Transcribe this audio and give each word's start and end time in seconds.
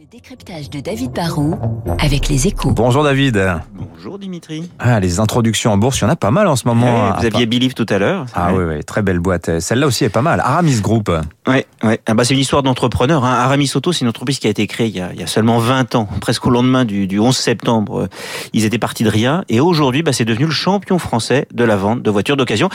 Le 0.00 0.06
décryptage 0.10 0.70
de 0.70 0.80
David 0.80 1.12
Barrault 1.12 1.58
avec 1.98 2.28
les 2.28 2.46
échos. 2.46 2.70
Bonjour 2.70 3.04
David. 3.04 3.38
Bonjour 3.74 4.18
Dimitri. 4.18 4.70
Ah, 4.78 4.98
les 4.98 5.20
introductions 5.20 5.72
en 5.72 5.76
bourse, 5.76 5.98
il 5.98 6.04
y 6.04 6.06
en 6.06 6.08
a 6.08 6.16
pas 6.16 6.30
mal 6.30 6.46
en 6.46 6.56
ce 6.56 6.66
moment. 6.66 6.86
Ouais, 6.86 7.10
Ah, 7.12 7.16
vous 7.20 7.26
aviez 7.26 7.44
Believe 7.44 7.74
tout 7.74 7.84
à 7.86 7.98
l'heure. 7.98 8.24
Ah 8.32 8.54
oui, 8.54 8.64
oui, 8.64 8.82
très 8.82 9.02
belle 9.02 9.18
boîte. 9.18 9.60
Celle-là 9.60 9.86
aussi 9.86 10.04
est 10.04 10.08
pas 10.08 10.22
mal. 10.22 10.40
Aramis 10.40 10.80
Group. 10.80 11.10
Ouais, 11.46 11.66
ouais. 11.82 12.00
Ah 12.06 12.14
bah, 12.14 12.24
c'est 12.24 12.32
une 12.32 12.40
histoire 12.40 12.62
d'entrepreneur. 12.62 13.26
Hein. 13.26 13.34
Aramis 13.34 13.70
Auto, 13.74 13.92
c'est 13.92 14.00
une 14.00 14.08
entreprise 14.08 14.38
qui 14.38 14.46
a 14.46 14.50
été 14.50 14.66
créée 14.66 14.86
il 14.86 14.96
y 14.96 15.02
a, 15.02 15.12
il 15.12 15.20
y 15.20 15.22
a 15.22 15.26
seulement 15.26 15.58
20 15.58 15.94
ans, 15.96 16.08
presque 16.22 16.46
au 16.46 16.50
lendemain 16.50 16.86
du, 16.86 17.06
du 17.06 17.18
11 17.20 17.36
septembre. 17.36 18.08
Ils 18.54 18.64
étaient 18.64 18.78
partis 18.78 19.04
de 19.04 19.10
rien 19.10 19.44
et 19.50 19.60
aujourd'hui, 19.60 20.02
bah, 20.02 20.14
c'est 20.14 20.24
devenu 20.24 20.46
le 20.46 20.50
champion 20.50 20.98
français 20.98 21.46
de 21.52 21.64
la 21.64 21.76
vente 21.76 22.00
de 22.00 22.10
voitures 22.10 22.38
d'occasion. 22.38 22.70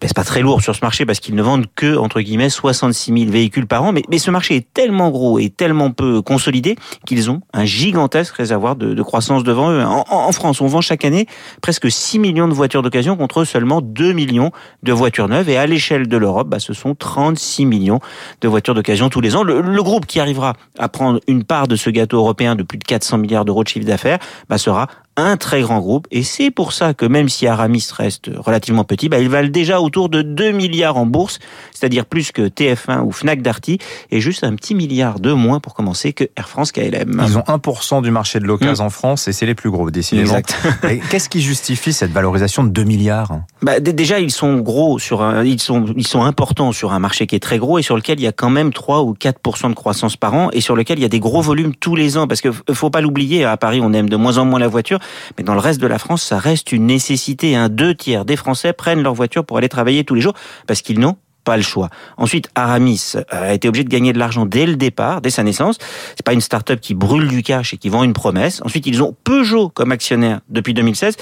Ben, 0.00 0.08
c'est 0.08 0.16
pas 0.16 0.24
très 0.24 0.42
lourd 0.42 0.60
sur 0.60 0.74
ce 0.74 0.80
marché 0.82 1.06
parce 1.06 1.20
qu'ils 1.20 1.34
ne 1.34 1.42
vendent 1.42 1.66
que 1.74 1.96
entre 1.96 2.20
guillemets 2.20 2.50
66 2.50 3.18
000 3.18 3.30
véhicules 3.30 3.66
par 3.66 3.82
an, 3.82 3.92
mais, 3.92 4.18
ce 4.18 4.30
marché 4.30 4.56
est 4.56 4.72
tellement 4.74 5.10
gros 5.10 5.38
et 5.38 5.48
tellement 5.48 5.90
peu 5.90 6.20
consolidé 6.20 6.76
qu'ils 7.06 7.30
ont 7.30 7.40
un 7.52 7.64
gigantesque 7.64 8.34
réservoir 8.34 8.76
de, 8.76 9.02
croissance 9.02 9.44
devant 9.44 9.70
eux. 9.70 9.82
En, 9.84 10.32
France, 10.32 10.60
on 10.60 10.66
vend 10.66 10.80
chaque 10.80 11.04
année 11.04 11.26
presque 11.62 11.90
6 11.90 12.18
millions 12.18 12.48
de 12.48 12.52
voitures 12.52 12.82
d'occasion 12.82 13.16
contre 13.16 13.44
seulement 13.44 13.80
2 13.80 14.12
millions 14.12 14.50
de 14.82 14.92
voitures 14.92 15.28
neuves 15.28 15.48
et 15.48 15.56
à 15.56 15.66
l'échelle 15.66 16.08
de 16.08 16.16
l'Europe, 16.16 16.48
bah, 16.48 16.58
ce 16.58 16.72
sont 16.72 16.94
36 16.94 17.66
millions 17.66 18.00
de 18.40 18.48
voitures 18.48 18.74
d'occasion 18.74 19.08
tous 19.08 19.20
les 19.20 19.36
ans. 19.36 19.42
Le, 19.42 19.82
groupe 19.86 20.06
qui 20.06 20.18
arrivera 20.18 20.54
à 20.78 20.88
prendre 20.88 21.20
une 21.28 21.44
part 21.44 21.68
de 21.68 21.76
ce 21.76 21.90
gâteau 21.90 22.16
européen 22.16 22.56
de 22.56 22.64
plus 22.64 22.78
de 22.78 22.84
400 22.84 23.18
milliards 23.18 23.44
d'euros 23.44 23.62
de 23.62 23.68
chiffre 23.68 23.86
d'affaires 23.86 24.18
bah, 24.48 24.58
sera 24.58 24.88
un 25.16 25.36
très 25.36 25.62
grand 25.62 25.78
groupe 25.78 26.06
et 26.10 26.22
c'est 26.22 26.50
pour 26.50 26.72
ça 26.72 26.94
que 26.94 27.06
même 27.06 27.28
si 27.28 27.46
Aramis 27.46 27.86
reste 27.96 28.30
relativement 28.36 28.84
petit, 28.84 29.08
bah, 29.08 29.18
ils 29.18 29.28
valent 29.28 29.48
déjà 29.48 29.80
autour 29.80 30.08
de 30.08 30.22
2 30.22 30.52
milliards 30.52 30.96
en 30.96 31.06
bourse, 31.06 31.38
c'est-à-dire 31.72 32.06
plus 32.06 32.32
que 32.32 32.42
TF1 32.42 33.02
ou 33.02 33.12
Fnac 33.12 33.42
Darty 33.42 33.78
et 34.10 34.20
juste 34.20 34.44
un 34.44 34.54
petit 34.54 34.74
milliard 34.74 35.20
de 35.20 35.32
moins 35.32 35.60
pour 35.60 35.74
commencer 35.74 36.12
que 36.12 36.24
Air 36.36 36.48
France 36.48 36.72
KLM. 36.72 37.22
Ils 37.26 37.38
ont 37.38 37.42
1% 37.42 38.02
du 38.02 38.10
marché 38.10 38.40
de 38.40 38.44
l'occasion 38.44 38.84
en 38.84 38.90
France 38.90 39.28
et 39.28 39.32
c'est 39.32 39.46
les 39.46 39.54
plus 39.54 39.70
gros, 39.70 39.90
décidément. 39.90 40.36
Exact. 40.36 40.56
Et 40.90 41.00
Qu'est-ce 41.10 41.28
qui 41.28 41.40
justifie 41.40 41.92
cette 41.92 42.12
valorisation 42.12 42.64
de 42.64 42.68
2 42.68 42.84
milliards? 42.84 43.40
Bah, 43.62 43.80
déjà, 43.80 44.20
ils 44.20 44.30
sont 44.30 44.58
gros 44.58 44.98
sur 44.98 45.22
un, 45.22 45.44
ils 45.44 45.60
sont, 45.60 45.86
ils 45.96 46.06
sont 46.06 46.22
importants 46.22 46.72
sur 46.72 46.92
un 46.92 46.98
marché 46.98 47.26
qui 47.26 47.34
est 47.34 47.40
très 47.40 47.58
gros 47.58 47.78
et 47.78 47.82
sur 47.82 47.96
lequel 47.96 48.20
il 48.20 48.22
y 48.22 48.26
a 48.26 48.32
quand 48.32 48.50
même 48.50 48.72
3 48.72 49.02
ou 49.02 49.14
4% 49.14 49.70
de 49.70 49.74
croissance 49.74 50.16
par 50.16 50.34
an 50.34 50.50
et 50.52 50.60
sur 50.60 50.76
lequel 50.76 50.98
il 50.98 51.02
y 51.02 51.06
a 51.06 51.08
des 51.08 51.20
gros 51.20 51.40
volumes 51.40 51.74
tous 51.74 51.96
les 51.96 52.16
ans 52.16 52.26
parce 52.26 52.40
que 52.40 52.50
faut 52.72 52.90
pas 52.90 53.00
l'oublier, 53.00 53.44
à 53.44 53.56
Paris, 53.56 53.80
on 53.82 53.92
aime 53.92 54.08
de 54.08 54.16
moins 54.16 54.38
en 54.38 54.44
moins 54.44 54.58
la 54.58 54.68
voiture, 54.68 54.98
mais 55.36 55.44
dans 55.44 55.54
le 55.54 55.60
reste 55.60 55.80
de 55.80 55.86
la 55.86 55.98
France, 55.98 56.22
ça 56.22 56.38
reste 56.38 56.72
une 56.72 56.86
nécessité. 56.86 57.56
Un 57.56 57.68
deux 57.68 57.94
tiers 57.94 58.24
des 58.24 58.36
Français 58.36 58.72
prennent 58.72 59.02
leur 59.02 59.14
voiture 59.14 59.44
pour 59.44 59.58
aller 59.58 59.68
travailler 59.68 60.04
tous 60.04 60.14
les 60.14 60.20
jours 60.20 60.34
parce 60.66 60.82
qu'ils 60.82 61.00
n'ont 61.00 61.16
pas 61.46 61.56
le 61.56 61.62
choix. 61.62 61.88
Ensuite, 62.16 62.50
Aramis 62.56 63.12
euh, 63.14 63.22
a 63.30 63.54
été 63.54 63.68
obligé 63.68 63.84
de 63.84 63.88
gagner 63.88 64.12
de 64.12 64.18
l'argent 64.18 64.44
dès 64.44 64.66
le 64.66 64.74
départ, 64.74 65.20
dès 65.20 65.30
sa 65.30 65.44
naissance. 65.44 65.78
C'est 66.16 66.24
pas 66.24 66.32
une 66.32 66.40
start-up 66.40 66.80
qui 66.80 66.92
brûle 66.92 67.28
du 67.28 67.44
cash 67.44 67.72
et 67.72 67.76
qui 67.76 67.88
vend 67.88 68.02
une 68.02 68.12
promesse. 68.12 68.60
Ensuite, 68.64 68.84
ils 68.86 69.00
ont 69.00 69.14
Peugeot 69.22 69.68
comme 69.68 69.92
actionnaire 69.92 70.40
depuis 70.48 70.74
2016. 70.74 71.16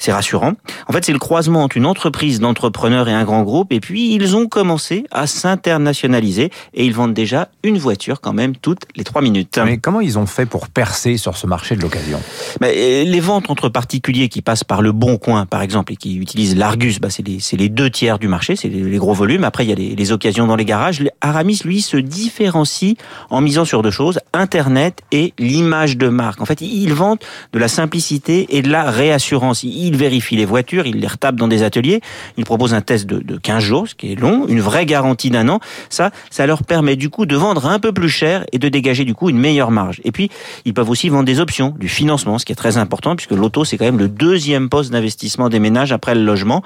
C'est 0.00 0.12
rassurant. 0.12 0.54
En 0.88 0.92
fait, 0.92 1.04
c'est 1.04 1.12
le 1.12 1.20
croisement 1.20 1.62
entre 1.62 1.76
une 1.76 1.86
entreprise 1.86 2.40
d'entrepreneurs 2.40 3.08
et 3.08 3.12
un 3.12 3.22
grand 3.24 3.44
groupe. 3.44 3.72
Et 3.72 3.78
puis, 3.78 4.12
ils 4.12 4.34
ont 4.34 4.48
commencé 4.48 5.04
à 5.12 5.28
s'internationaliser 5.28 6.50
et 6.74 6.84
ils 6.84 6.92
vendent 6.92 7.14
déjà 7.14 7.48
une 7.62 7.78
voiture 7.78 8.20
quand 8.20 8.32
même 8.32 8.56
toutes 8.56 8.82
les 8.96 9.04
trois 9.04 9.22
minutes. 9.22 9.60
Mais 9.64 9.78
comment 9.78 10.00
ils 10.00 10.18
ont 10.18 10.26
fait 10.26 10.46
pour 10.46 10.68
percer 10.68 11.18
sur 11.18 11.36
ce 11.36 11.46
marché 11.46 11.76
de 11.76 11.82
l'occasion? 11.82 12.20
Mais, 12.60 12.74
euh, 12.76 13.04
les 13.04 13.20
ventes 13.20 13.48
entre 13.48 13.68
particuliers 13.68 14.28
qui 14.28 14.42
passent 14.42 14.64
par 14.64 14.82
le 14.82 14.90
Bon 14.90 15.18
Coin, 15.18 15.46
par 15.46 15.62
exemple, 15.62 15.92
et 15.92 15.96
qui 15.96 16.16
utilisent 16.16 16.56
l'Argus, 16.56 16.98
bah, 16.98 17.10
c'est 17.10 17.24
les, 17.26 17.38
c'est 17.38 17.56
les 17.56 17.68
deux 17.68 17.90
tiers 17.90 18.18
du 18.18 18.26
marché, 18.26 18.56
c'est 18.56 18.68
les, 18.68 18.82
les 18.82 18.98
gros 18.98 19.14
volumes. 19.14 19.44
Après, 19.44 19.67
il 19.68 19.70
y 19.70 19.72
a 19.72 19.88
les, 19.88 19.94
les 19.94 20.12
occasions 20.12 20.46
dans 20.46 20.56
les 20.56 20.64
garages. 20.64 21.04
Aramis, 21.20 21.60
lui, 21.64 21.82
se 21.82 21.96
différencie 21.96 22.96
en 23.30 23.40
misant 23.40 23.64
sur 23.64 23.82
deux 23.82 23.90
choses, 23.90 24.20
Internet 24.32 25.02
et 25.12 25.34
l'image 25.38 25.96
de 25.96 26.08
marque. 26.08 26.40
En 26.40 26.44
fait, 26.44 26.60
ils 26.60 26.92
vendent 26.94 27.18
de 27.52 27.58
la 27.58 27.68
simplicité 27.68 28.56
et 28.56 28.62
de 28.62 28.70
la 28.70 28.90
réassurance. 28.90 29.62
Ils 29.62 29.96
vérifient 29.96 30.36
les 30.36 30.44
voitures, 30.44 30.86
ils 30.86 30.98
les 30.98 31.06
retapent 31.06 31.36
dans 31.36 31.48
des 31.48 31.62
ateliers, 31.62 32.00
ils 32.36 32.44
proposent 32.44 32.74
un 32.74 32.80
test 32.80 33.06
de, 33.06 33.18
de 33.18 33.36
15 33.36 33.62
jours, 33.62 33.88
ce 33.88 33.94
qui 33.94 34.12
est 34.12 34.14
long, 34.14 34.46
une 34.48 34.60
vraie 34.60 34.86
garantie 34.86 35.30
d'un 35.30 35.48
an. 35.48 35.60
Ça, 35.90 36.10
ça 36.30 36.46
leur 36.46 36.62
permet 36.62 36.96
du 36.96 37.10
coup 37.10 37.26
de 37.26 37.36
vendre 37.36 37.66
un 37.66 37.78
peu 37.78 37.92
plus 37.92 38.08
cher 38.08 38.44
et 38.52 38.58
de 38.58 38.68
dégager 38.68 39.04
du 39.04 39.14
coup 39.14 39.28
une 39.28 39.38
meilleure 39.38 39.70
marge. 39.70 40.00
Et 40.04 40.12
puis, 40.12 40.30
ils 40.64 40.74
peuvent 40.74 40.90
aussi 40.90 41.08
vendre 41.08 41.24
des 41.24 41.40
options, 41.40 41.74
du 41.78 41.88
financement, 41.88 42.38
ce 42.38 42.44
qui 42.44 42.52
est 42.52 42.56
très 42.56 42.78
important 42.78 43.16
puisque 43.16 43.32
l'auto, 43.32 43.64
c'est 43.64 43.76
quand 43.76 43.84
même 43.84 43.98
le 43.98 44.08
deuxième 44.08 44.68
poste 44.68 44.92
d'investissement 44.92 45.48
des 45.48 45.58
ménages 45.58 45.92
après 45.92 46.14
le 46.14 46.24
logement. 46.24 46.62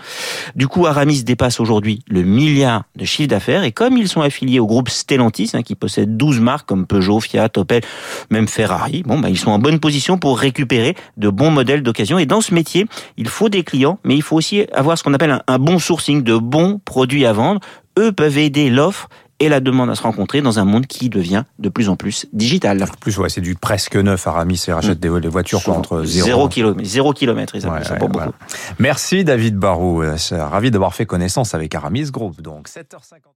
Du 0.55 0.69
coup, 0.69 0.87
Aramis 0.87 1.25
dépasse 1.25 1.61
aujourd'hui 1.61 2.01
le 2.09 2.23
milliard 2.23 2.85
de 2.97 3.05
chiffre 3.05 3.29
d'affaires 3.29 3.65
et 3.65 3.73
comme 3.73 3.97
ils 3.97 4.09
sont 4.09 4.21
affiliés 4.21 4.59
au 4.59 4.67
groupe 4.67 4.89
Stellantis, 4.89 5.51
hein, 5.55 5.63
qui 5.63 5.75
possède 5.75 6.17
12 6.17 6.41
marques 6.41 6.69
comme 6.69 6.87
Peugeot, 6.87 7.21
Fiat, 7.21 7.51
Opel, 7.57 7.83
même 8.31 8.49
Ferrari, 8.49 9.03
bon, 9.05 9.19
bah, 9.19 9.31
ils 9.31 9.39
sont 9.39 9.51
en 9.51 9.59
bonne 9.59 9.81
position 9.81 10.19
pour 10.19 10.39
récupérer 10.39 10.95
de 11.17 11.29
bons 11.29 11.51
modèles 11.51 11.83
d'occasion. 11.83 12.19
Et 12.19 12.27
dans 12.27 12.41
ce 12.41 12.55
métier, 12.55 12.87
il 13.17 13.29
faut 13.29 13.49
des 13.49 13.63
clients, 13.63 13.99
mais 14.05 14.15
il 14.15 14.23
faut 14.23 14.37
aussi 14.37 14.67
avoir 14.73 14.99
ce 14.99 15.03
qu'on 15.03 15.15
appelle 15.15 15.31
un, 15.31 15.43
un 15.47 15.59
bon 15.59 15.79
sourcing 15.79 16.23
de 16.23 16.37
bons 16.37 16.81
produits 16.85 17.25
à 17.27 17.33
vendre. 17.33 17.61
Eux 17.99 18.13
peuvent 18.13 18.39
aider 18.39 18.71
l'offre 18.71 19.09
et 19.45 19.49
la 19.49 19.61
demande 19.61 19.91
à 19.91 19.95
se 19.95 20.03
rencontrer 20.03 20.41
dans 20.41 20.59
un 20.59 20.65
monde 20.65 20.87
qui 20.87 21.09
devient 21.09 21.45
de 21.59 21.69
plus 21.69 21.89
en 21.89 21.97
plus 21.97 22.27
digital. 22.33 22.83
En 22.83 22.87
plus, 23.01 23.19
ouais, 23.19 23.29
c'est 23.29 23.41
du 23.41 23.55
presque 23.57 23.97
neuf. 23.97 24.27
Aramis 24.27 24.63
et 24.69 24.73
rachète 24.73 25.01
des, 25.01 25.21
des 25.21 25.29
voitures 25.29 25.63
quoi, 25.65 25.75
entre 25.77 26.05
0 26.05 26.25
zéro 26.27 26.49
kilomètre, 26.49 26.89
zéro 26.89 27.13
kilomètre, 27.13 27.57
ils 27.57 27.67
appellent 27.67 27.79
Ouais, 27.81 27.85
ça, 27.85 27.95
ouais, 27.95 27.99
pas 27.99 28.07
voilà. 28.07 28.27
beaucoup. 28.27 28.39
Merci 28.79 29.25
David 29.25 29.57
Barrault. 29.57 30.03
Euh, 30.03 30.17
Ravi 30.31 30.71
d'avoir 30.71 30.95
fait 30.95 31.07
connaissance 31.07 31.55
avec 31.55 31.75
Aramis 31.75 32.11
Group. 32.11 32.41
Donc 32.41 32.69
7h50. 32.69 33.31